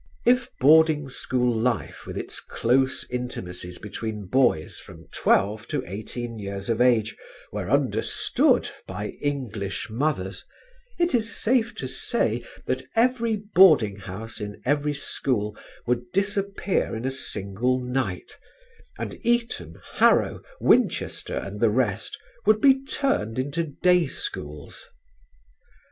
If 0.25 0.49
boarding 0.59 1.09
school 1.09 1.55
life 1.55 2.07
with 2.07 2.17
its 2.17 2.39
close 2.39 3.07
intimacies 3.11 3.77
between 3.77 4.25
boys 4.25 4.79
from 4.79 5.05
twelve 5.13 5.67
to 5.67 5.83
eighteen 5.85 6.39
years 6.39 6.69
of 6.71 6.81
age 6.81 7.15
were 7.51 7.69
understood 7.69 8.67
by 8.87 9.09
English 9.21 9.91
mothers, 9.91 10.43
it 10.97 11.13
is 11.13 11.35
safe 11.35 11.75
to 11.75 11.87
say 11.87 12.43
that 12.65 12.81
every 12.95 13.35
boarding 13.53 13.97
house 13.97 14.41
in 14.41 14.59
every 14.65 14.95
school 14.95 15.55
would 15.85 16.11
disappear 16.13 16.95
in 16.95 17.05
a 17.05 17.11
single 17.11 17.79
night, 17.79 18.39
and 18.97 19.19
Eton, 19.23 19.79
Harrow, 19.97 20.41
Winchester 20.59 21.37
and 21.37 21.59
the 21.59 21.69
rest 21.69 22.17
would 22.47 22.59
be 22.59 22.83
turned 22.85 23.37
into 23.37 23.61
day 23.65 24.07
schools. 24.07 24.89